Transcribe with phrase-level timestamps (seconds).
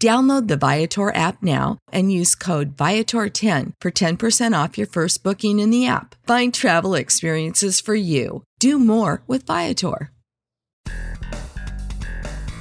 [0.00, 5.58] Download the Viator app now and use code Viator10 for 10% off your first booking
[5.58, 6.14] in the app.
[6.24, 8.44] Find travel experiences for you.
[8.60, 10.12] Do more with Viator.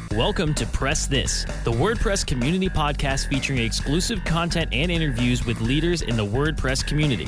[0.10, 6.02] Welcome to Press This, the WordPress community podcast featuring exclusive content and interviews with leaders
[6.02, 7.28] in the WordPress community,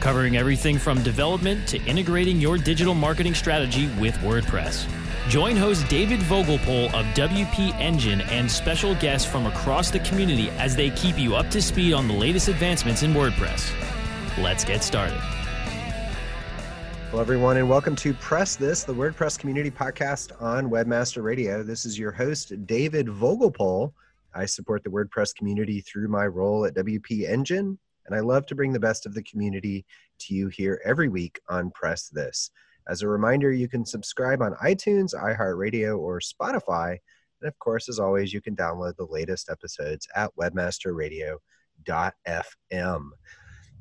[0.00, 4.88] covering everything from development to integrating your digital marketing strategy with WordPress.
[5.28, 10.76] Join host David Vogelpohl of WP Engine and special guests from across the community as
[10.76, 13.72] they keep you up to speed on the latest advancements in WordPress.
[14.38, 15.20] Let's get started.
[17.10, 21.62] Hello, everyone, and welcome to Press This, the WordPress community podcast on Webmaster Radio.
[21.62, 23.92] This is your host, David Vogelpohl.
[24.34, 28.54] I support the WordPress community through my role at WP Engine, and I love to
[28.54, 29.84] bring the best of the community
[30.20, 32.50] to you here every week on Press This.
[32.88, 36.98] As a reminder, you can subscribe on iTunes, iHeartRadio, or Spotify.
[37.40, 43.08] And of course, as always, you can download the latest episodes at webmasterradio.fm.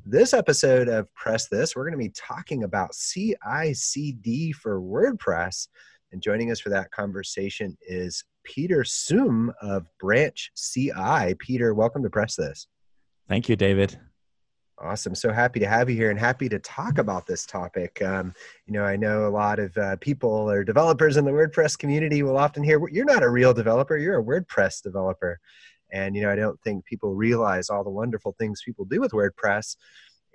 [0.07, 5.67] This episode of Press This, we're going to be talking about CI CD for WordPress.
[6.11, 11.35] And joining us for that conversation is Peter Suhm of Branch CI.
[11.39, 12.67] Peter, welcome to Press This.
[13.27, 13.99] Thank you, David.
[14.77, 15.15] Awesome.
[15.15, 18.01] So happy to have you here and happy to talk about this topic.
[18.01, 18.33] Um,
[18.65, 22.23] you know, I know a lot of uh, people or developers in the WordPress community
[22.23, 25.39] will often hear, you're not a real developer, you're a WordPress developer.
[25.93, 29.13] And, you know, I don't think people realize all the wonderful things people do with
[29.13, 29.77] WordPress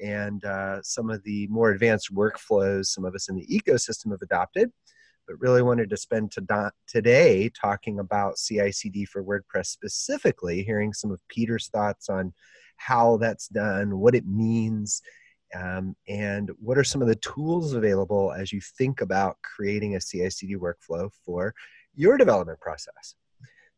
[0.02, 4.22] and uh, some of the more advanced workflows some of us in the ecosystem have
[4.22, 4.72] adopted.
[5.30, 10.92] But really wanted to spend to today talking about CI CD for WordPress specifically, hearing
[10.92, 12.32] some of Peter's thoughts on
[12.78, 15.02] how that's done, what it means,
[15.54, 20.00] um, and what are some of the tools available as you think about creating a
[20.00, 21.54] CI/CD workflow for
[21.94, 23.14] your development process.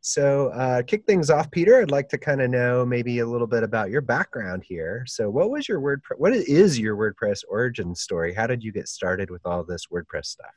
[0.00, 1.82] So, uh, kick things off, Peter.
[1.82, 5.04] I'd like to kind of know maybe a little bit about your background here.
[5.06, 6.16] So, what was your WordPress?
[6.16, 8.32] What is your WordPress origin story?
[8.32, 10.54] How did you get started with all this WordPress stuff?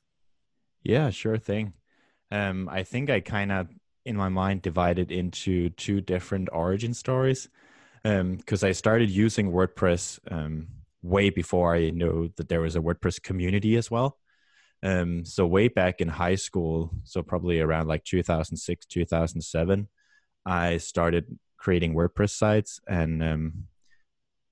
[0.85, 1.73] Yeah, sure thing.
[2.31, 3.67] Um, I think I kind of,
[4.05, 7.49] in my mind, divided into two different origin stories
[8.03, 10.67] because um, I started using WordPress um,
[11.01, 14.19] way before I knew that there was a WordPress community as well.
[14.83, 19.87] Um, so way back in high school, so probably around like 2006, 2007,
[20.45, 22.79] I started creating WordPress sites.
[22.87, 23.53] And um,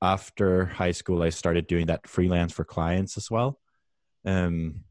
[0.02, 3.60] after high school, I started doing that freelance for clients as well.
[4.26, 4.86] Um,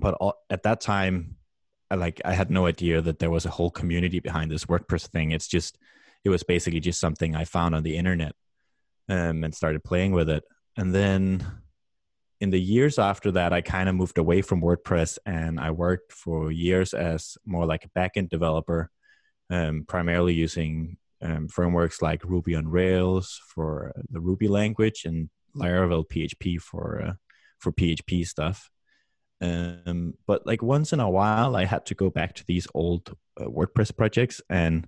[0.00, 1.36] but all, at that time,
[1.90, 5.08] I like I had no idea that there was a whole community behind this WordPress
[5.08, 5.32] thing.
[5.32, 5.78] It's just
[6.24, 8.34] it was basically just something I found on the internet
[9.08, 10.44] um, and started playing with it.
[10.76, 11.46] And then
[12.40, 16.12] in the years after that, I kind of moved away from WordPress and I worked
[16.12, 18.90] for years as more like a backend developer,
[19.50, 26.08] um, primarily using um, frameworks like Ruby on Rails for the Ruby language and Laravel
[26.08, 27.12] PHP for uh,
[27.58, 28.69] for PHP stuff.
[29.40, 33.16] Um, but like once in a while, I had to go back to these old
[33.40, 34.86] uh, WordPress projects and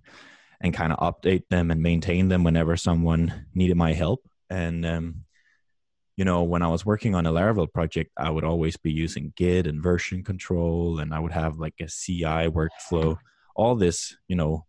[0.60, 4.28] and kind of update them and maintain them whenever someone needed my help.
[4.48, 5.24] And um,
[6.16, 9.32] you know, when I was working on a Laravel project, I would always be using
[9.36, 13.16] Git and version control, and I would have like a CI workflow,
[13.56, 14.66] all this, you know,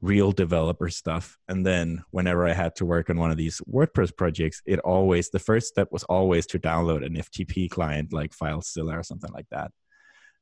[0.00, 1.36] real developer stuff.
[1.48, 5.30] And then whenever I had to work on one of these WordPress projects, it always,
[5.30, 9.48] the first step was always to download an FTP client like FileZilla or something like
[9.50, 9.72] that,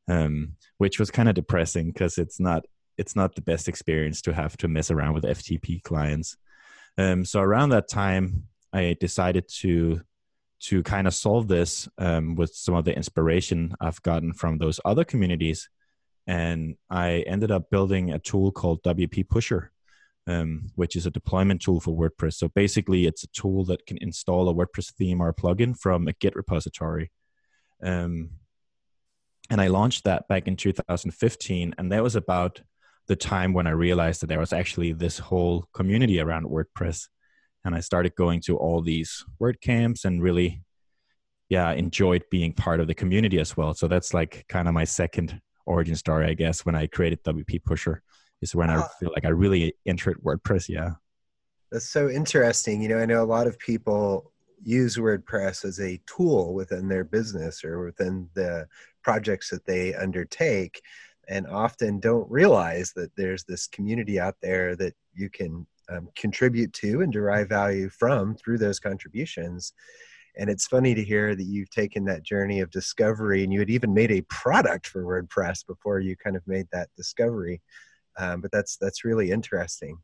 [0.08, 2.67] um, which was kind of depressing because it's not,
[2.99, 6.37] it's not the best experience to have to mess around with FTP clients.
[6.99, 10.00] Um, so around that time, I decided to
[10.59, 14.81] to kind of solve this um, with some of the inspiration I've gotten from those
[14.85, 15.69] other communities.
[16.26, 19.70] And I ended up building a tool called WP Pusher,
[20.26, 22.34] um, which is a deployment tool for WordPress.
[22.34, 26.08] So basically, it's a tool that can install a WordPress theme or a plugin from
[26.08, 27.12] a Git repository.
[27.82, 28.31] Um,
[29.50, 31.75] and I launched that back in 2015.
[31.78, 32.61] And that was about
[33.06, 37.06] the time when I realized that there was actually this whole community around WordPress
[37.67, 40.62] and I started going to all these WordCamps and really,
[41.49, 43.75] yeah, enjoyed being part of the community as well.
[43.75, 47.65] So that's like kind of my second origin story, I guess, when I created WP
[47.65, 48.03] Pusher
[48.43, 50.69] is when I feel like I really entered WordPress.
[50.69, 50.93] Yeah.
[51.73, 52.83] That's so interesting.
[52.83, 54.33] You know, I know a lot of people
[54.63, 58.67] use WordPress as a tool within their business or within the
[59.03, 60.81] projects that they undertake
[61.29, 66.73] and often don't realize that there's this community out there that you can um, contribute
[66.73, 69.73] to and derive value from through those contributions.
[70.37, 73.71] And it's funny to hear that you've taken that journey of discovery and you had
[73.71, 77.62] even made a product for WordPress before you kind of made that discovery.
[78.19, 79.99] Um, but that's that's really interesting.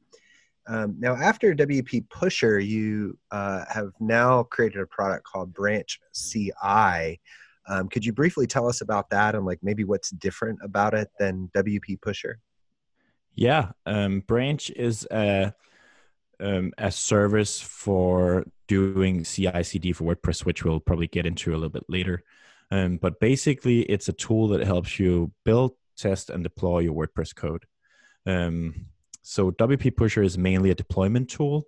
[0.67, 7.21] Um, now, after WP Pusher, you uh, have now created a product called Branch CI.
[7.69, 11.11] Um, could you briefly tell us about that and like maybe what's different about it
[11.19, 12.39] than WP Pusher?
[13.35, 15.55] Yeah, um, Branch is a
[16.43, 21.69] um, a service for doing CI/CD for WordPress, which we'll probably get into a little
[21.69, 22.25] bit later.
[22.71, 27.35] Um, but basically, it's a tool that helps you build, test, and deploy your WordPress
[27.35, 27.65] code.
[28.27, 28.87] Um,
[29.23, 31.67] so WP Pusher is mainly a deployment tool,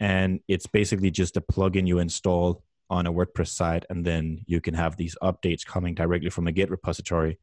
[0.00, 4.60] and it's basically just a plugin you install on a WordPress site, and then you
[4.60, 7.38] can have these updates coming directly from a Git repository.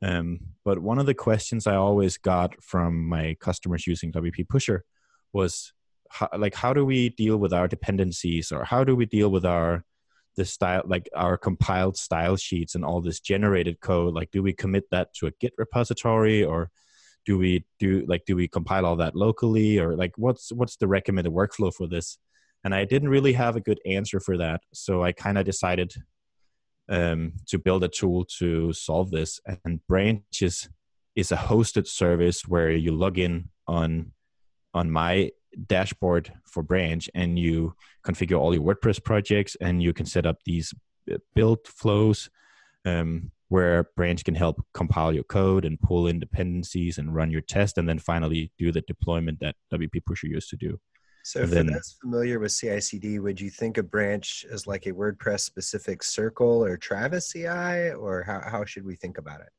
[0.00, 4.84] Um, but one of the questions I always got from my customers using WP Pusher
[5.32, 5.72] was
[6.10, 9.44] how, like how do we deal with our dependencies or how do we deal with
[9.44, 9.84] our
[10.36, 14.14] the style like our compiled style sheets and all this generated code?
[14.14, 16.70] Like do we commit that to a git repository or
[17.26, 19.78] do we do like do we compile all that locally?
[19.78, 22.18] Or like what's what's the recommended workflow for this?
[22.64, 25.94] And i didn't really have a good answer for that so i kind of decided
[26.88, 29.40] um, to build a tool to solve this.
[29.64, 30.68] And branch is,
[31.14, 34.12] is a hosted service where you log in on
[34.74, 35.30] on my
[35.66, 37.74] dashboard for branch and you
[38.04, 40.74] configure all your wordpress projects and you can set up these
[41.10, 42.30] uh, build flows
[42.84, 47.40] um, where branch can help compile your code and pull in dependencies and run your
[47.40, 50.78] test and then finally do the deployment that wp pusher used to do
[51.24, 54.86] so and for then, those familiar with CI/CD, would you think of Branch as like
[54.86, 59.50] a WordPress specific circle or Travis CI, or how, how should we think about it?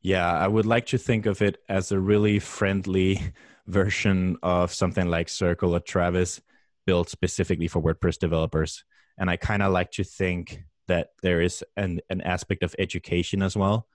[0.00, 3.20] Yeah, I would like to think of it as a really friendly
[3.66, 6.40] version of something like Circle or Travis
[6.86, 8.84] built specifically for WordPress developers.
[9.18, 13.42] And I kind of like to think that there is an, an aspect of education
[13.42, 13.86] as well,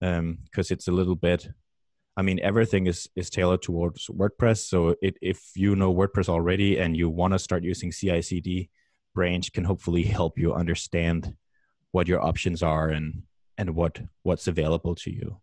[0.00, 1.48] because um, it's a little bit.
[2.16, 4.58] I mean, everything is is tailored towards WordPress.
[4.68, 8.70] So it, if you know WordPress already and you want to start using CI/CD,
[9.14, 11.34] Branch can hopefully help you understand
[11.92, 13.22] what your options are and
[13.58, 15.40] and what what's available to you.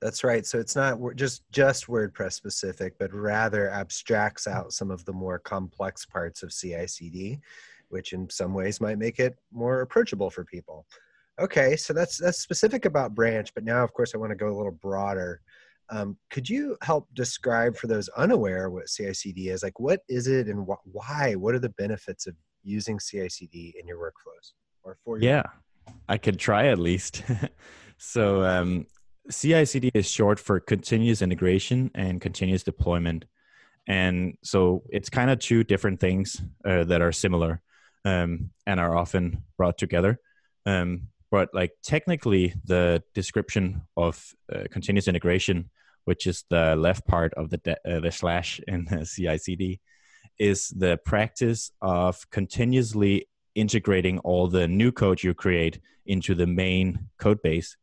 [0.00, 0.46] That's right.
[0.46, 5.38] So it's not just just WordPress specific, but rather abstracts out some of the more
[5.38, 7.40] complex parts of CI/CD,
[7.88, 10.86] which in some ways might make it more approachable for people.
[11.40, 14.48] Okay, so that's that's specific about Branch, but now, of course, I want to go
[14.48, 15.40] a little broader.
[15.90, 19.62] Um, could you help describe for those unaware what CI/CD is?
[19.62, 21.34] Like, what is it, and wh- why?
[21.34, 24.52] What are the benefits of using CI/CD in your workflows
[24.84, 25.18] or for?
[25.18, 25.42] Your- yeah,
[26.08, 27.22] I could try at least.
[27.98, 28.86] so um,
[29.30, 33.24] CI/CD is short for continuous integration and continuous deployment,
[33.86, 37.60] and so it's kind of two different things uh, that are similar
[38.04, 40.20] um, and are often brought together.
[40.66, 45.70] Um, but like technically, the description of uh, continuous integration,
[46.04, 49.80] which is the left part of the de- uh, the slash in the CI/CD,
[50.38, 57.08] is the practice of continuously integrating all the new code you create into the main
[57.18, 57.76] code base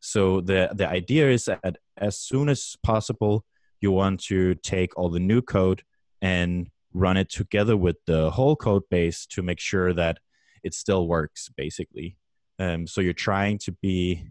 [0.00, 3.44] so the the idea is that as soon as possible,
[3.80, 5.82] you want to take all the new code
[6.22, 10.18] and run it together with the whole code base to make sure that
[10.64, 12.16] it still works basically.
[12.58, 14.24] Um, so you're trying to be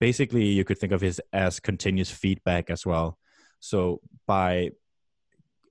[0.00, 3.18] basically you could think of it as continuous feedback as well.
[3.60, 4.70] So by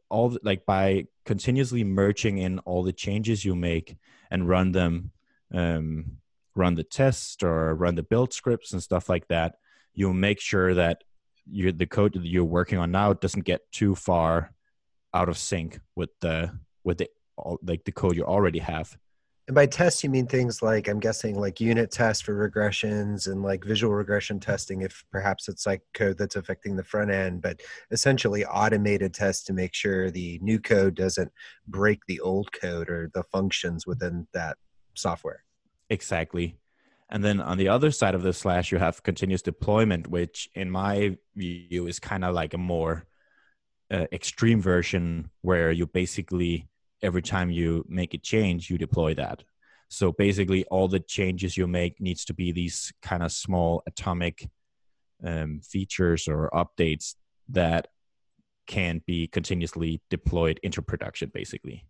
[0.10, 3.98] all like by continuously merging in all the changes you make
[4.30, 5.12] and run them
[5.54, 6.18] um,
[6.56, 9.56] run the test or run the build scripts and stuff like that
[9.94, 11.04] you'll make sure that
[11.50, 14.54] you the code that you're working on now doesn't get too far
[15.14, 16.52] out of sync with the
[16.84, 17.10] with the
[17.62, 18.98] like the code you already have
[19.48, 23.44] and by test, you mean things like I'm guessing like unit tests for regressions and
[23.44, 27.62] like visual regression testing, if perhaps it's like code that's affecting the front end, but
[27.92, 31.32] essentially automated tests to make sure the new code doesn't
[31.68, 34.58] break the old code or the functions within that
[34.96, 35.45] software.
[35.90, 36.58] Exactly.
[37.10, 40.72] And then on the other side of the slash, you have continuous deployment, which in
[40.72, 43.06] my view is kind of like a more
[43.92, 46.68] uh, extreme version where you basically
[47.02, 49.44] every time you make a change you deploy that
[49.90, 54.50] so basically all the changes you make needs to be these kind of small atomic
[55.24, 57.16] um, features or updates
[57.48, 57.88] that
[58.66, 61.86] can be continuously deployed into production basically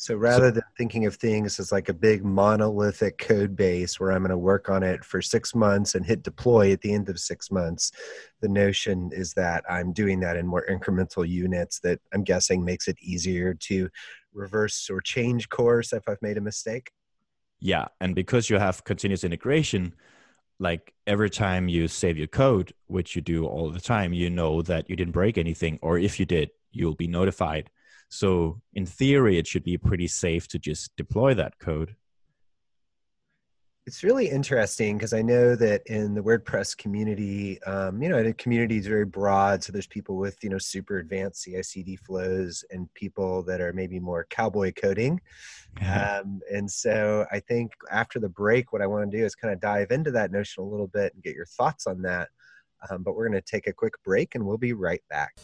[0.00, 4.12] so rather so, than thinking of things as like a big monolithic code base where
[4.12, 7.10] I'm going to work on it for six months and hit deploy at the end
[7.10, 7.92] of six months,
[8.40, 12.88] the notion is that I'm doing that in more incremental units that I'm guessing makes
[12.88, 13.90] it easier to
[14.32, 16.92] reverse or change course if I've made a mistake.
[17.60, 17.88] Yeah.
[18.00, 19.94] And because you have continuous integration,
[20.58, 24.62] like every time you save your code, which you do all the time, you know
[24.62, 27.68] that you didn't break anything, or if you did, you'll be notified
[28.10, 31.94] so in theory, it should be pretty safe to just deploy that code.
[33.86, 38.34] It's really interesting because I know that in the WordPress community, um, you know, the
[38.34, 39.64] community is very broad.
[39.64, 43.98] So there's people with, you know, super advanced CI/CD flows and people that are maybe
[43.98, 45.20] more cowboy coding.
[45.80, 49.54] Um, and so I think after the break, what I want to do is kind
[49.54, 52.28] of dive into that notion a little bit and get your thoughts on that.
[52.90, 55.34] Um, but we're going to take a quick break and we'll be right back.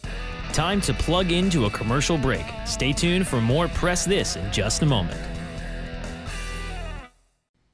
[0.53, 2.45] Time to plug into a commercial break.
[2.65, 5.19] Stay tuned for more Press This in just a moment.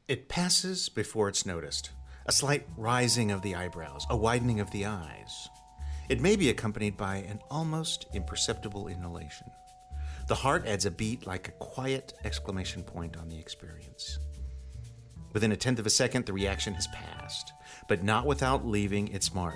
[0.07, 1.91] It passes before it's noticed.
[2.25, 5.49] A slight rising of the eyebrows, a widening of the eyes.
[6.09, 9.47] It may be accompanied by an almost imperceptible inhalation.
[10.27, 14.19] The heart adds a beat like a quiet exclamation point on the experience.
[15.33, 17.53] Within a tenth of a second, the reaction has passed,
[17.87, 19.55] but not without leaving its mark.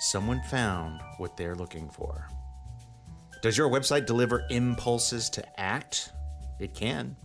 [0.00, 2.26] Someone found what they're looking for.
[3.42, 6.12] Does your website deliver impulses to act?
[6.58, 7.16] It can.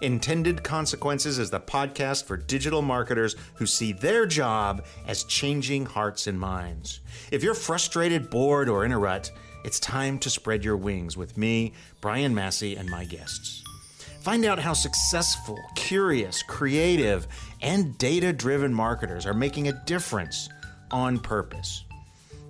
[0.00, 6.28] Intended Consequences is the podcast for digital marketers who see their job as changing hearts
[6.28, 7.00] and minds.
[7.32, 9.32] If you're frustrated, bored, or in a rut,
[9.64, 13.64] it's time to spread your wings with me, Brian Massey, and my guests.
[14.20, 17.26] Find out how successful, curious, creative,
[17.60, 20.48] and data driven marketers are making a difference
[20.92, 21.82] on purpose.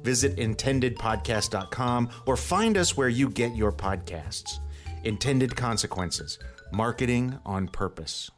[0.09, 4.59] Visit intendedpodcast.com or find us where you get your podcasts.
[5.05, 6.39] Intended Consequences
[6.73, 8.31] Marketing on Purpose.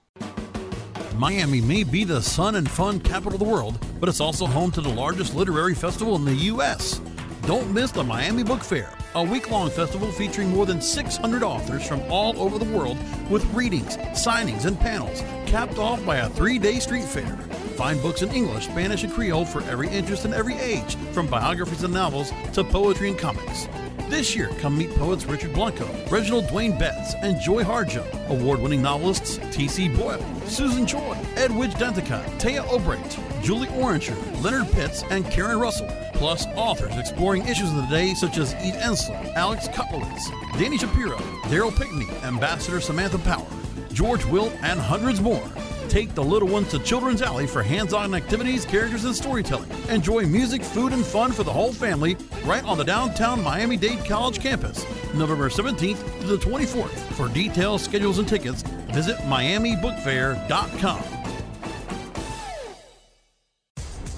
[1.14, 4.72] Miami may be the sun and fun capital of the world, but it's also home
[4.72, 7.00] to the largest literary festival in the U.S.
[7.42, 11.86] Don't miss the Miami Book Fair, a week long festival featuring more than 600 authors
[11.86, 12.98] from all over the world
[13.30, 17.38] with readings, signings, and panels, capped off by a three day street fair.
[17.80, 21.82] Find books in English, Spanish, and Creole for every interest and every age, from biographies
[21.82, 23.68] and novels to poetry and comics.
[24.10, 28.82] This year, come meet poets Richard Blanco, Reginald Dwayne Betts, and Joy Harjo, award winning
[28.82, 29.88] novelists T.C.
[29.88, 36.44] Boyle, Susan Choi, Edwidge Danticat, Téa Obreht, Julie Orringer, Leonard Pitts, and Karen Russell, plus
[36.56, 40.24] authors exploring issues of the day such as Eve Ensler, Alex Kotlowitz,
[40.58, 41.16] Dani Shapiro,
[41.48, 43.48] Darryl Pinckney, Ambassador Samantha Power,
[43.90, 45.50] George Will, and hundreds more.
[45.90, 49.68] Take the little ones to Children's Alley for hands on activities, characters, and storytelling.
[49.88, 54.04] Enjoy music, food, and fun for the whole family right on the downtown Miami Dade
[54.04, 56.96] College campus, November 17th to the 24th.
[57.14, 61.02] For details, schedules, and tickets, visit MiamiBookFair.com.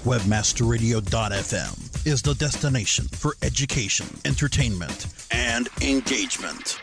[0.03, 6.82] Webmasterradio.fm is the destination for education, entertainment, and engagement.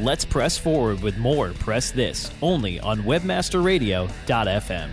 [0.00, 4.90] Let's press forward with more Press This only on webmasterradio.fm.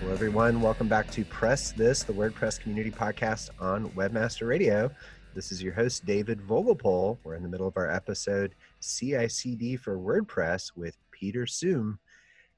[0.00, 0.60] Hello, everyone.
[0.60, 4.90] Welcome back to Press This, the WordPress community podcast on Webmaster Radio.
[5.32, 7.18] This is your host, David Vogelpohl.
[7.22, 11.98] We're in the middle of our episode CICD for WordPress with Peter Suhm.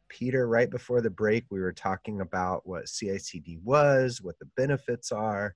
[0.08, 5.12] Peter, right before the break, we were talking about what CICD was, what the benefits
[5.12, 5.54] are.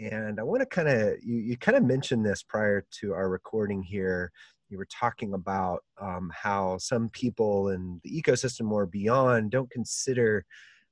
[0.00, 3.28] And I want to kind of, you, you kind of mentioned this prior to our
[3.28, 4.32] recording here.
[4.70, 10.46] You were talking about um, how some people in the ecosystem or beyond don't consider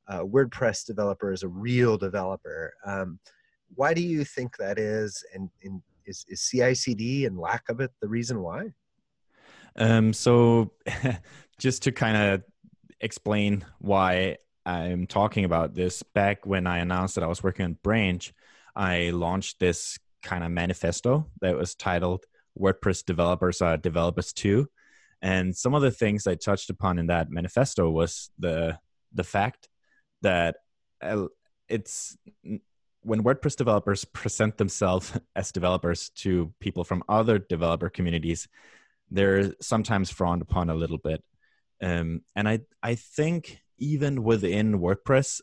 [0.08, 2.74] uh, WordPress developer as a real developer.
[2.84, 3.18] Um,
[3.74, 5.24] why do you think that is?
[5.34, 8.72] And, and is, is CICD and lack of it the reason why?
[9.76, 10.72] Um, so,
[11.58, 12.42] just to kind of
[13.00, 14.36] explain why
[14.66, 16.02] I'm talking about this.
[16.02, 18.32] Back when I announced that I was working on Branch,
[18.78, 22.24] I launched this kind of manifesto that was titled
[22.58, 24.68] WordPress Developers Are Developers Too.
[25.20, 28.78] And some of the things I touched upon in that manifesto was the
[29.12, 29.68] the fact
[30.22, 30.56] that
[31.02, 31.26] uh,
[31.68, 32.16] it's
[33.02, 38.46] when WordPress developers present themselves as developers to people from other developer communities,
[39.10, 41.24] they're sometimes frowned upon a little bit.
[41.82, 45.40] Um, and I I think even within WordPress,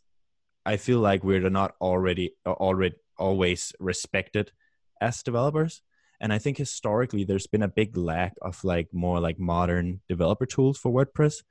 [0.66, 4.52] I feel like we're not already already always respected
[5.02, 5.82] as developers.
[6.22, 10.46] And I think historically there's been a big lack of like more like modern developer
[10.46, 11.44] tools for WordPress.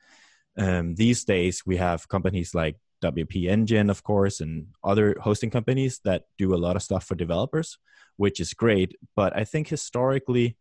[0.57, 6.01] Um, these days we have companies like WP Engine, of course, and other hosting companies
[6.05, 7.79] that do a lot of stuff for developers,
[8.17, 8.97] which is great.
[9.15, 10.57] But I think historically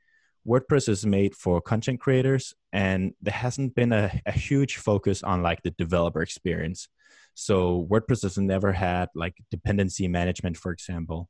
[0.47, 5.41] WordPress is made for content creators, and there hasn't been a, a, huge focus on
[5.41, 6.89] like the developer experience.
[7.33, 11.29] So WordPress has never had like dependency management, for example.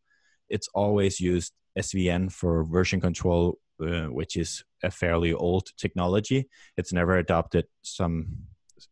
[0.49, 6.49] It's always used SVN for version control, uh, which is a fairly old technology.
[6.75, 8.47] It's never adopted some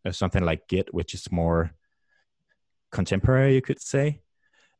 [0.05, 1.71] uh, something like Git, which is more
[2.91, 4.21] contemporary, you could say.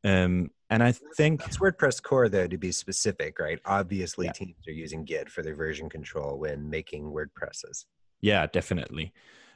[0.03, 3.59] Um, and I think it's WordPress core though to be specific, right?
[3.65, 4.31] Obviously, yeah.
[4.31, 7.85] teams are using Git for their version control when making WordPresses.
[8.21, 9.11] Yeah, definitely,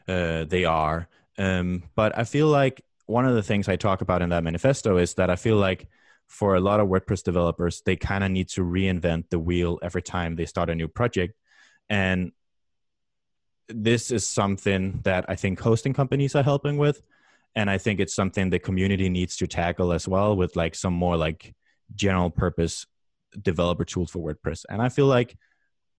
[0.09, 1.07] uh, they are.
[1.37, 4.97] Um, but I feel like one of the things I talk about in that manifesto
[4.97, 5.87] is that I feel like
[6.27, 10.01] for a lot of WordPress developers, they kind of need to reinvent the wheel every
[10.01, 11.33] time they start a new project,
[11.89, 12.33] and
[13.69, 17.01] this is something that I think hosting companies are helping with
[17.55, 20.93] and i think it's something the community needs to tackle as well with like some
[20.93, 21.53] more like
[21.95, 22.85] general purpose
[23.41, 24.65] developer tools for wordpress.
[24.69, 25.37] And i feel like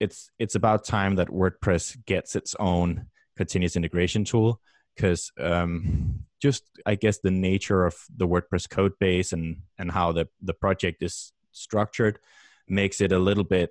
[0.01, 4.61] it's it's about time that wordpress gets its own continuous integration tool
[4.95, 10.13] because um, just i guess the nature of the wordpress code base and and how
[10.13, 12.19] the the project is structured
[12.69, 13.71] makes it a little bit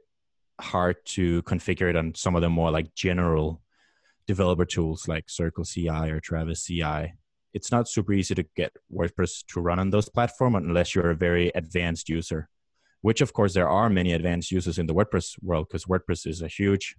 [0.60, 3.62] hard to configure it on some of the more like general
[4.26, 7.14] developer tools like circle ci or travis ci
[7.56, 11.16] it's not super easy to get WordPress to run on those platforms unless you're a
[11.16, 12.50] very advanced user,
[13.02, 16.42] which of course there are many advanced users in the WordPress world because WordPress is
[16.42, 16.98] a huge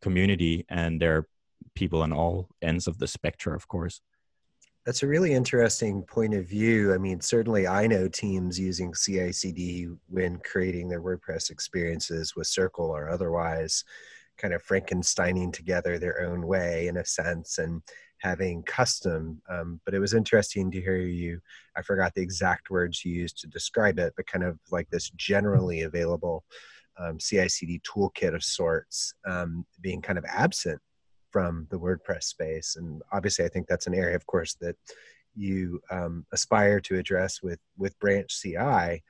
[0.00, 1.28] community and there are
[1.74, 4.00] people on all ends of the spectrum, of course.
[4.84, 6.94] That's a really interesting point of view.
[6.94, 12.46] I mean, certainly I know teams using CI CD when creating their WordPress experiences with
[12.46, 13.82] Circle or otherwise,
[14.38, 17.58] kind of Frankensteining together their own way in a sense.
[17.58, 17.82] And
[18.18, 19.40] having custom.
[19.48, 21.40] Um, but it was interesting to hear you.
[21.76, 25.10] I forgot the exact words you used to describe it, but kind of like this
[25.10, 26.44] generally available
[26.98, 30.80] um, CI/CD toolkit of sorts um, being kind of absent
[31.30, 32.76] from the WordPress space.
[32.76, 34.76] And obviously, I think that's an area, of course, that
[35.34, 39.02] you um, aspire to address with with Branch CI.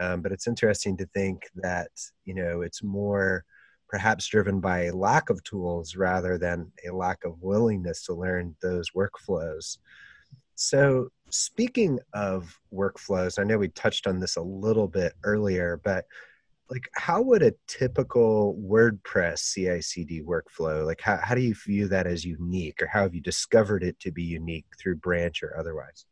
[0.00, 1.90] Um, but it's interesting to think that
[2.24, 3.44] you know it's more
[3.92, 8.56] perhaps driven by a lack of tools rather than a lack of willingness to learn
[8.62, 9.76] those workflows.
[10.54, 16.06] So, speaking of workflows, I know we touched on this a little bit earlier, but
[16.70, 22.06] like how would a typical WordPress CI/CD workflow like how, how do you view that
[22.06, 26.06] as unique or how have you discovered it to be unique through branch or otherwise?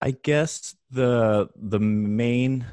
[0.00, 2.64] I guess the the main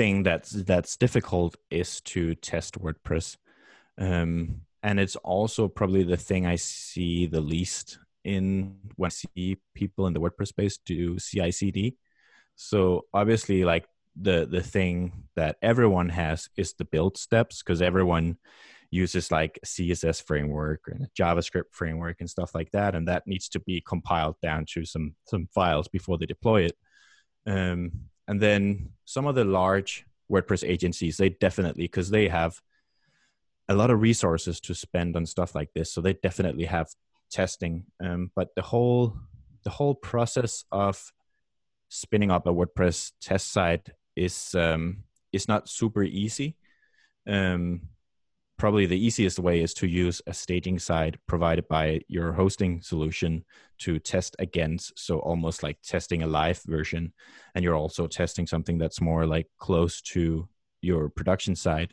[0.00, 3.36] thing that's that's difficult is to test WordPress,
[3.98, 9.58] um, and it's also probably the thing I see the least in when I see
[9.74, 11.98] people in the WordPress space do CI/CD.
[12.56, 13.84] So obviously, like
[14.16, 18.38] the the thing that everyone has is the build steps because everyone
[18.92, 23.60] uses like css framework and javascript framework and stuff like that and that needs to
[23.60, 26.76] be compiled down to some some files before they deploy it
[27.46, 32.60] um, and then some of the large WordPress agencies, they definitely, because they have
[33.68, 35.92] a lot of resources to spend on stuff like this.
[35.92, 36.86] So they definitely have
[37.28, 37.86] testing.
[38.00, 39.16] Um, but the whole
[39.64, 41.12] the whole process of
[41.88, 46.56] spinning up a WordPress test site is um, is not super easy.
[47.26, 47.80] Um,
[48.60, 53.42] probably the easiest way is to use a staging site provided by your hosting solution
[53.78, 54.92] to test against.
[54.98, 57.14] So almost like testing a live version,
[57.54, 60.46] and you're also testing something that's more like close to
[60.82, 61.92] your production site.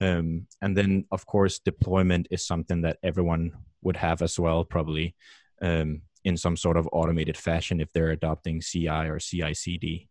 [0.00, 5.14] Um, and then, of course, deployment is something that everyone would have as well, probably
[5.62, 10.09] um, in some sort of automated fashion if they're adopting CI or CI CD.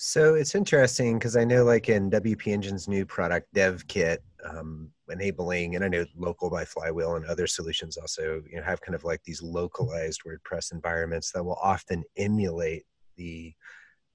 [0.00, 5.74] So it's interesting because I know, like in WP Engine's new product, DevKit, um, enabling,
[5.74, 9.02] and I know Local by Flywheel and other solutions also, you know, have kind of
[9.02, 12.84] like these localized WordPress environments that will often emulate
[13.16, 13.52] the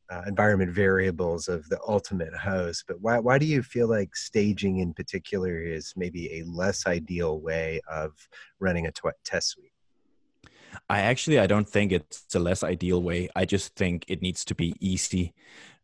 [0.09, 2.85] uh, environment variables of the ultimate host.
[2.87, 7.41] But why why do you feel like staging in particular is maybe a less ideal
[7.41, 8.13] way of
[8.57, 8.91] running a
[9.25, 9.73] test suite?
[10.89, 13.29] I actually I don't think it's a less ideal way.
[13.35, 15.33] I just think it needs to be easy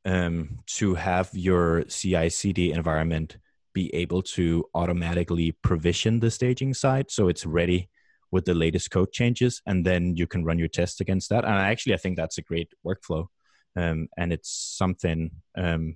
[0.06, 3.38] um, to have your CI/CD environment
[3.74, 7.90] be able to automatically provision the staging side so it's ready
[8.32, 11.44] with the latest code changes, and then you can run your tests against that.
[11.46, 13.28] And actually, I think that's a great workflow,
[13.76, 15.96] um, and it's something um,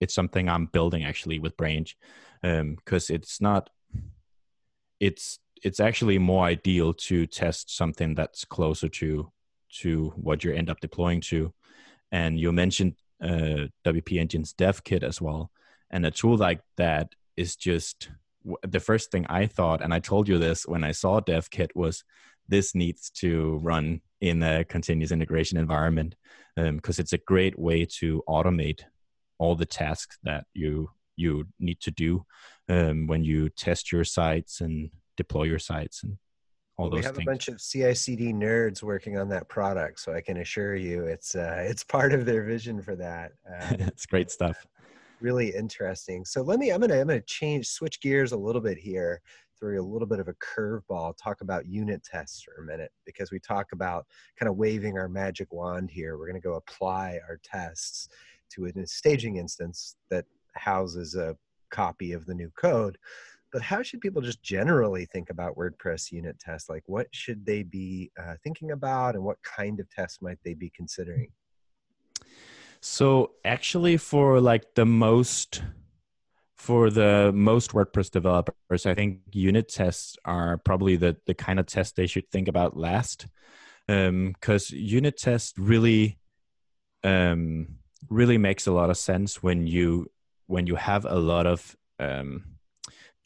[0.00, 1.96] it's something I'm building actually with Branch
[2.42, 3.70] because um, it's not
[5.00, 9.32] it's it's actually more ideal to test something that's closer to
[9.80, 11.52] to what you end up deploying to.
[12.10, 15.50] And you mentioned uh, WP Engine's Dev Kit as well,
[15.90, 18.10] and a tool like that is just
[18.62, 21.74] the first thing I thought, and I told you this when I saw Dev Kit
[21.74, 22.04] was
[22.48, 26.16] this needs to run in a continuous integration environment
[26.56, 28.80] because um, it's a great way to automate
[29.38, 32.24] all the tasks that you you need to do
[32.68, 36.16] um, when you test your sites and deploy your sites and
[36.78, 37.26] all those we have things.
[37.26, 41.34] a bunch of CI/CD nerds working on that product, so I can assure you, it's
[41.34, 43.32] uh, it's part of their vision for that.
[43.46, 44.64] Um, it's great stuff.
[45.20, 46.24] Really interesting.
[46.24, 46.70] So let me.
[46.70, 47.00] I'm gonna.
[47.00, 49.20] I'm gonna change, switch gears a little bit here,
[49.58, 51.14] throw a little bit of a curveball.
[51.20, 54.06] Talk about unit tests for a minute because we talk about
[54.38, 56.16] kind of waving our magic wand here.
[56.16, 58.08] We're gonna go apply our tests
[58.50, 61.36] to a staging instance that houses a
[61.70, 62.96] copy of the new code
[63.52, 66.68] but how should people just generally think about WordPress unit tests?
[66.68, 70.54] Like, what should they be uh, thinking about, and what kind of tests might they
[70.54, 71.30] be considering?
[72.80, 75.62] So, actually, for like the most
[76.56, 81.66] for the most WordPress developers, I think unit tests are probably the the kind of
[81.66, 83.26] test they should think about last,
[83.86, 86.18] because um, unit test really
[87.04, 87.78] um,
[88.10, 90.10] really makes a lot of sense when you
[90.46, 92.57] when you have a lot of um,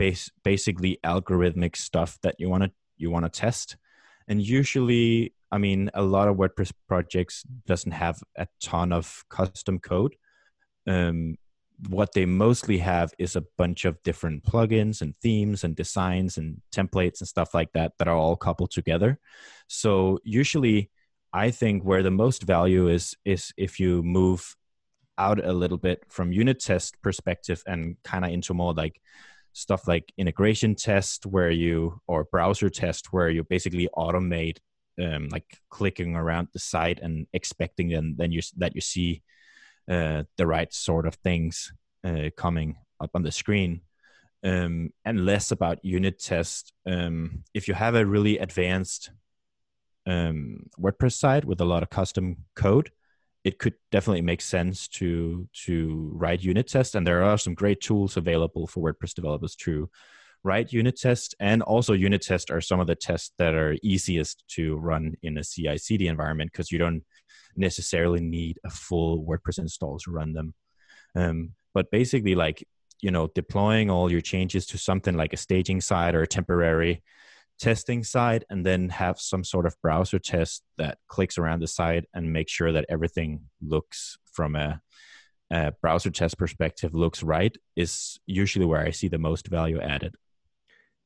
[0.03, 3.77] base, basically algorithmic stuff that you want to you want to test.
[4.29, 7.37] And usually i mean a lot of wordpress projects
[7.71, 9.05] doesn't have a ton of
[9.39, 10.15] custom code.
[10.95, 11.37] Um,
[11.89, 16.61] what they mostly have is a bunch of different plugins and themes and designs and
[16.79, 19.11] templates and stuff like that that are all coupled together.
[19.69, 20.91] So usually
[21.45, 24.43] i think where the most value is is if you move
[25.19, 28.97] out a little bit from unit test perspective and kind of into more like
[29.53, 34.59] stuff like integration test where you or browser test where you basically automate
[35.03, 39.23] um, like clicking around the site and expecting then then you that you see
[39.91, 41.73] uh, the right sort of things
[42.05, 43.83] uh, coming up on the screen.
[44.45, 46.73] Um, and less about unit test.
[46.85, 49.13] Um, if you have a really advanced
[50.05, 52.91] um, WordPress site with a lot of custom code
[53.45, 56.95] it could definitely make sense to to write unit tests.
[56.95, 59.91] And there are some great tools available for wordpress developers to
[60.45, 61.35] write unit tests.
[61.41, 65.39] And also unit tests are some of the tests that are easiest to run in
[65.39, 67.05] a ci cd environment because you don't
[67.57, 70.55] necessarily need a full wordpress install to run them.
[71.15, 72.67] Um, but basically like
[73.01, 77.03] you know deploying all your changes to something like a staging site or a temporary
[77.63, 82.05] testing side and then have some sort of browser test that clicks around the site
[82.13, 84.81] and make sure that everything looks from a,
[85.53, 90.17] a, browser test perspective looks right is usually where I see the most value added.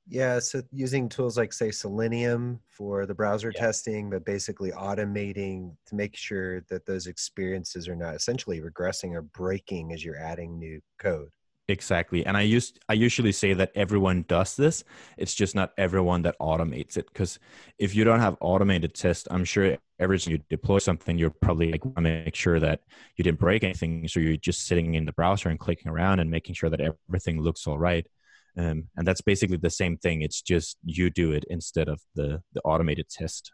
[0.08, 3.60] Yeah, so using tools like say Selenium for the browser yeah.
[3.60, 9.22] testing, but basically automating to make sure that those experiences are not essentially regressing or
[9.22, 11.28] breaking as you're adding new code.
[11.68, 12.24] Exactly.
[12.24, 14.84] And I used I usually say that everyone does this.
[15.18, 17.06] It's just not everyone that automates it.
[17.12, 17.40] Because
[17.78, 21.72] if you don't have automated tests, I'm sure every time you deploy something, you're probably
[21.72, 22.82] like want to make sure that
[23.16, 24.06] you didn't break anything.
[24.06, 27.40] So you're just sitting in the browser and clicking around and making sure that everything
[27.40, 28.06] looks all right.
[28.56, 30.22] Um, and that's basically the same thing.
[30.22, 33.50] It's just you do it instead of the the automated test.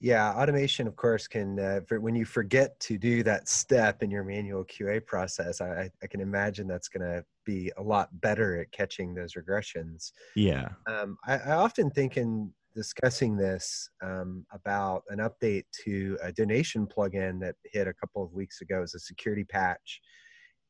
[0.00, 4.10] Yeah, automation, of course, can uh, for, when you forget to do that step in
[4.10, 8.60] your manual QA process, I, I can imagine that's going to be a lot better
[8.60, 10.12] at catching those regressions.
[10.36, 10.68] Yeah.
[10.86, 16.86] Um, I, I, often think in discussing this um, about an update to a donation
[16.86, 20.00] plugin that hit a couple of weeks ago as a security patch.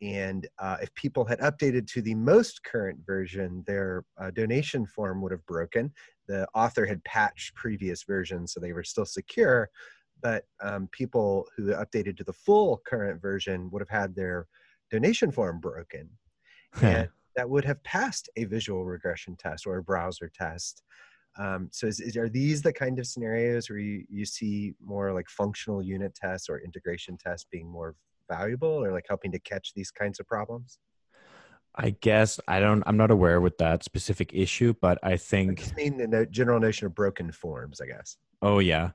[0.01, 5.21] And uh, if people had updated to the most current version, their uh, donation form
[5.21, 5.93] would have broken
[6.29, 9.69] the author had patched previous versions so they were still secure
[10.23, 14.47] but um, people who updated to the full current version would have had their
[14.91, 16.09] donation form broken.
[16.83, 20.83] And that would have passed a visual regression test or a browser test.
[21.39, 25.13] Um, so is, is, are these the kind of scenarios where you, you see more
[25.13, 27.95] like functional unit tests or integration tests being more
[28.29, 30.79] valuable or like helping to catch these kinds of problems
[31.79, 32.83] I guess I don't.
[32.87, 35.71] I'm not aware with that specific issue, but I think.
[35.71, 37.81] I mean the general notion of broken forms.
[37.81, 38.17] I guess.
[38.43, 38.91] Oh yeah,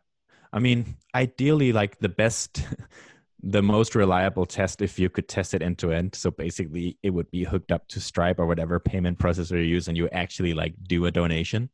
[0.51, 2.67] I mean, ideally, like the best,
[3.43, 6.13] the most reliable test, if you could test it end to end.
[6.13, 9.87] So basically, it would be hooked up to Stripe or whatever payment processor you use,
[9.87, 11.69] and you actually like do a donation.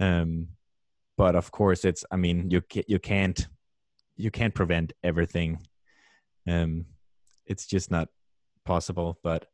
[0.00, 0.48] Um,
[1.18, 2.06] but of course, it's.
[2.10, 3.46] I mean, you you can't
[4.16, 5.60] you can't prevent everything.
[6.48, 6.86] Um,
[7.44, 8.08] it's just not
[8.64, 9.46] possible, but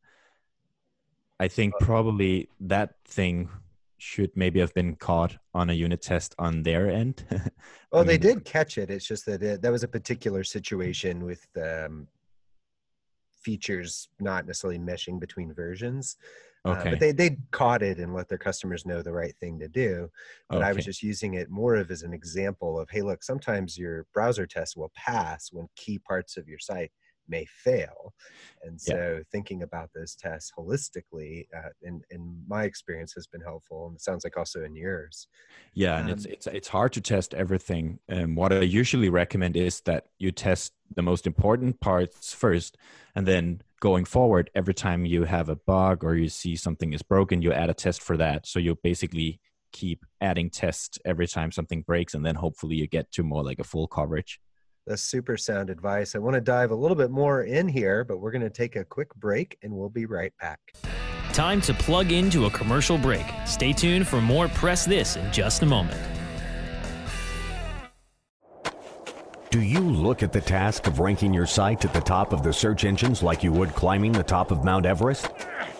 [1.45, 3.51] I think probably that thing
[3.99, 7.23] should maybe have been caught on a unit test on their end.
[7.93, 8.89] well, mean, they did catch it.
[8.89, 12.09] It's just that it, that was a particular situation with um,
[13.43, 16.17] features not necessarily meshing between versions.
[16.67, 16.89] Okay.
[16.89, 19.69] Uh, but they they caught it and let their customers know the right thing to
[19.69, 20.09] do.
[20.49, 20.69] But okay.
[20.69, 24.07] I was just using it more of as an example of, hey, look, sometimes your
[24.15, 26.91] browser test will pass when key parts of your site
[27.29, 28.15] may fail.
[28.63, 29.23] And so yeah.
[29.31, 33.89] thinking about those tests holistically, uh, in, in my experience, has been helpful.
[33.89, 35.29] And it sounds like also in yours.
[35.73, 37.99] Yeah, and um, it's, it's, it's hard to test everything.
[38.09, 42.77] And what I usually recommend is that you test the most important parts first,
[43.15, 47.03] and then going forward, every time you have a bug or you see something is
[47.03, 48.47] broken, you add a test for that.
[48.47, 49.41] So you basically
[49.73, 53.59] keep adding tests every time something breaks, and then hopefully you get to more like
[53.59, 54.41] a full coverage.
[54.87, 56.15] That's super sound advice.
[56.15, 58.77] I want to dive a little bit more in here, but we're going to take
[58.77, 60.75] a quick break and we'll be right back.
[61.33, 63.25] Time to plug into a commercial break.
[63.47, 66.01] Stay tuned for more Press This in just a moment.
[69.51, 72.53] Do you look at the task of ranking your site at the top of the
[72.53, 75.31] search engines like you would climbing the top of Mount Everest?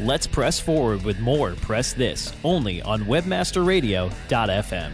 [0.00, 4.92] Let's press forward with more Press This only on WebmasterRadio.fm.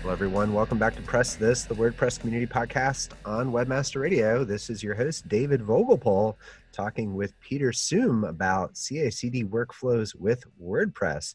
[0.00, 0.54] Hello, everyone.
[0.54, 4.44] Welcome back to Press This, the WordPress community podcast on Webmaster Radio.
[4.44, 6.36] This is your host, David Vogelpohl,
[6.70, 11.34] talking with Peter Suhm about CI/CD workflows with WordPress.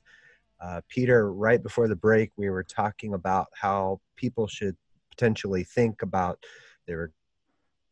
[0.61, 4.77] Uh, Peter, right before the break, we were talking about how people should
[5.09, 6.41] potentially think about
[6.87, 7.11] their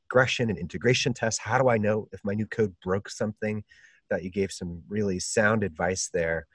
[0.09, 1.41] regression and integration tests.
[1.41, 3.65] How do I know if my new code broke something?
[4.11, 6.45] That you gave some really sound advice there.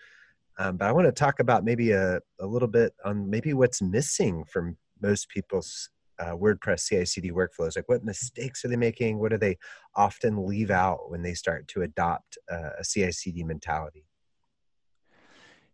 [0.59, 3.83] Um, but I want to talk about maybe a, a little bit on maybe what's
[3.83, 7.77] missing from most people's uh, WordPress CI/CD workflows.
[7.77, 9.19] Like, what mistakes are they making?
[9.19, 9.59] What do they
[9.95, 14.07] often leave out when they start to adopt uh, a CI/CD mentality?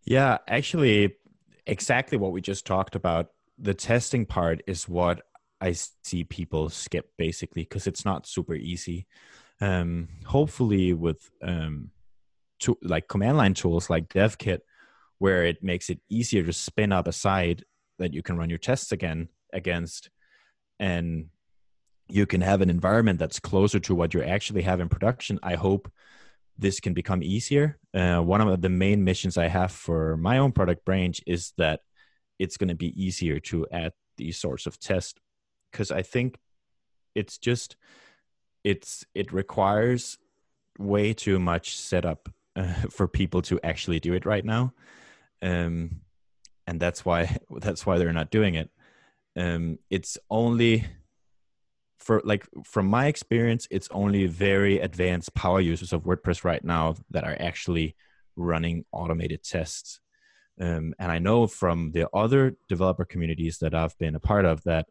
[0.04, 1.16] Yeah, actually,
[1.66, 3.28] exactly what we just talked about.
[3.58, 5.22] The testing part is what
[5.60, 9.06] I see people skip basically because it's not super easy.
[9.60, 11.90] Um, hopefully, with um,
[12.60, 14.60] to, like command line tools like DevKit,
[15.18, 17.62] where it makes it easier to spin up a site
[17.98, 20.10] that you can run your tests again against
[20.80, 21.26] and
[22.08, 25.54] you can have an environment that's closer to what you actually have in production i
[25.54, 25.92] hope
[26.58, 27.78] this can become easier.
[27.94, 31.80] Uh, one of the main missions i have for my own product branch is that
[32.38, 35.14] it's going to be easier to add these sorts of tests
[35.70, 36.38] because i think
[37.14, 37.76] it's just
[38.64, 40.18] it's it requires
[40.78, 44.72] way too much setup uh, for people to actually do it right now
[45.42, 46.00] um,
[46.66, 48.70] and that's why that's why they're not doing it.
[49.36, 50.86] Um, it's only
[51.98, 56.96] for like from my experience, it's only very advanced power users of WordPress right now
[57.10, 57.96] that are actually
[58.36, 60.00] running automated tests.
[60.60, 64.62] Um, and I know from the other developer communities that I've been a part of
[64.64, 64.86] that,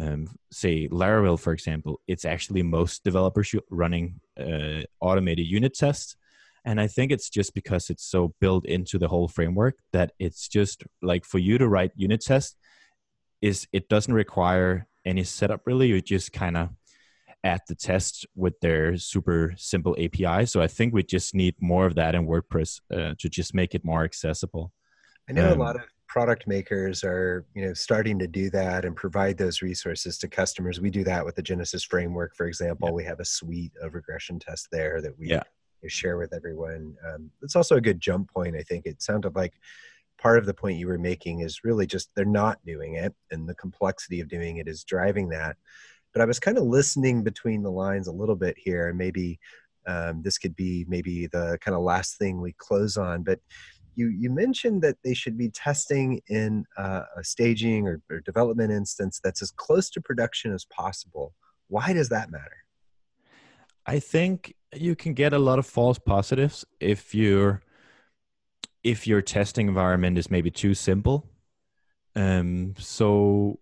[0.00, 6.16] um, say Laravel, for example, it's actually most developers running uh, automated unit tests.
[6.66, 10.48] And i think it's just because it's so built into the whole framework that it's
[10.48, 12.56] just like for you to write unit tests
[13.42, 15.88] is it doesn't require any setup really.
[15.88, 16.70] You just kind of
[17.44, 21.84] add the tests with their super simple api so i think we just need more
[21.84, 24.72] of that in wordpress uh, to just make it more accessible.
[25.28, 25.82] I know um, a lot of
[26.14, 30.80] product makers are you know starting to do that and provide those resources to customers
[30.80, 32.94] we do that with the genesis framework for example yeah.
[32.94, 35.42] we have a suite of regression tests there that we yeah
[35.88, 36.96] share with everyone.
[37.06, 38.56] Um, it's also a good jump point.
[38.56, 39.54] I think it sounded like
[40.18, 43.48] part of the point you were making is really just they're not doing it, and
[43.48, 45.56] the complexity of doing it is driving that.
[46.12, 49.38] But I was kind of listening between the lines a little bit here, and maybe
[49.86, 53.22] um, this could be maybe the kind of last thing we close on.
[53.22, 53.40] But
[53.96, 58.72] you you mentioned that they should be testing in uh, a staging or, or development
[58.72, 61.34] instance that's as close to production as possible.
[61.68, 62.64] Why does that matter?
[63.86, 67.62] I think you can get a lot of false positives if your
[68.82, 71.26] if your testing environment is maybe too simple.
[72.14, 73.58] Um, so,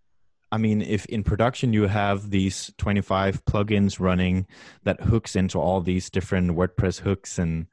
[0.50, 4.46] I mean, if in production you have these 25 plugins running
[4.82, 7.66] that hooks into all these different WordPress hooks and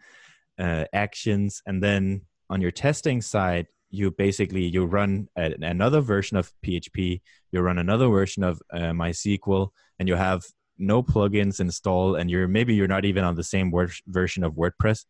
[0.60, 6.52] uh, actions, and then on your testing side, you basically you run another version of
[6.66, 10.46] PHP, you run another version of uh, MySQL, and you have
[10.78, 13.72] no plugins installed and you're maybe you're not even on the same
[14.08, 15.06] version of WordPress,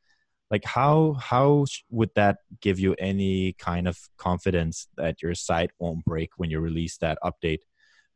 [0.50, 6.04] like how how would that give you any kind of confidence that your site won't
[6.06, 7.60] break when you release that update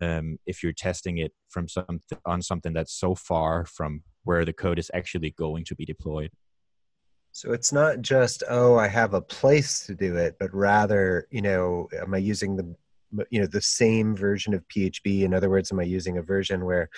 [0.01, 4.53] um, if you're testing it from some on something that's so far from where the
[4.53, 6.31] code is actually going to be deployed?
[7.33, 11.41] So it's not just oh I have a place to do it, but rather you
[11.41, 12.75] know am I using the
[13.29, 15.23] you know the same version of PHP?
[15.23, 16.89] In other words, am I using a version where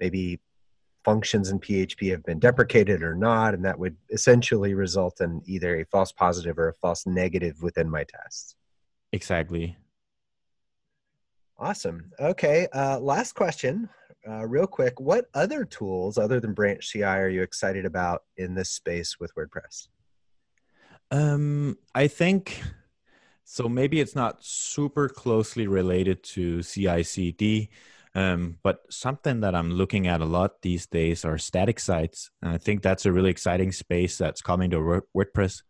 [0.00, 0.40] maybe
[1.04, 5.76] functions in PHP have been deprecated or not, and that would essentially result in either
[5.76, 8.56] a false positive or a false negative within my tests.
[9.12, 9.76] Exactly.
[11.58, 12.10] Awesome.
[12.18, 12.66] Okay.
[12.72, 13.88] Uh, last question,
[14.28, 14.98] uh, real quick.
[15.00, 19.34] What other tools other than Branch CI are you excited about in this space with
[19.34, 19.88] WordPress?
[21.10, 22.62] Um, I think
[23.44, 23.68] so.
[23.68, 27.70] Maybe it's not super closely related to CI/CD
[28.14, 32.30] um, but something that I'm looking at a lot these days are static sites.
[32.42, 35.62] And I think that's a really exciting space that's coming to WordPress.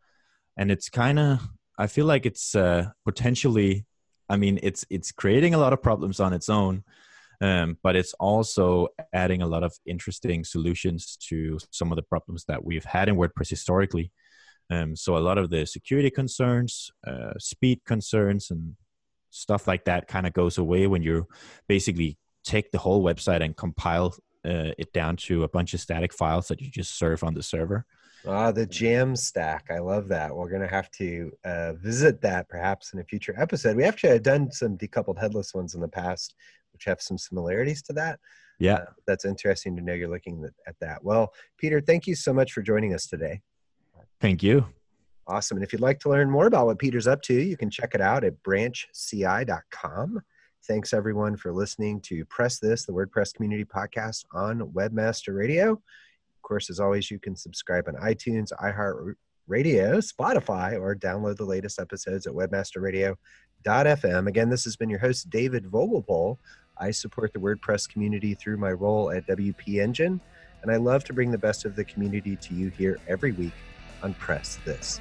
[0.57, 1.40] And it's kind of,
[1.79, 3.87] I feel like it's uh, potentially,
[4.29, 6.85] I mean, it's it's creating a lot of problems on its own,
[7.40, 12.44] um, but it's also adding a lot of interesting solutions to some of the problems
[12.48, 14.13] that we've had in WordPress historically.
[14.71, 18.77] Um, so a lot of the security concerns, uh, speed concerns, and
[19.31, 21.27] stuff like that kind of goes away when you're
[21.69, 26.13] basically take the whole website and compile uh, it down to a bunch of static
[26.13, 27.85] files that you just serve on the server.
[28.27, 29.67] Ah, the jam stack.
[29.71, 30.35] I love that.
[30.35, 33.77] We're going to have to uh, visit that perhaps in a future episode.
[33.77, 36.35] We actually have done some decoupled headless ones in the past,
[36.75, 38.20] which have some similarities to that.
[38.58, 38.75] Yeah.
[38.75, 41.02] Uh, that's interesting to know you're looking at that.
[41.02, 43.40] Well, Peter, thank you so much for joining us today.
[44.20, 44.66] Thank you.
[45.27, 45.56] Awesome.
[45.56, 47.94] And if you'd like to learn more about what Peter's up to, you can check
[47.94, 50.20] it out at branchci.com.
[50.66, 55.72] Thanks everyone for listening to Press This, the WordPress community podcast on Webmaster Radio.
[55.72, 61.79] Of course, as always, you can subscribe on iTunes, iHeartRadio, Spotify, or download the latest
[61.79, 64.27] episodes at webmasterradio.fm.
[64.27, 66.38] Again, this has been your host, David Vogelpohl.
[66.79, 70.20] I support the WordPress community through my role at WP Engine,
[70.62, 73.52] and I love to bring the best of the community to you here every week
[74.02, 75.00] on Press This.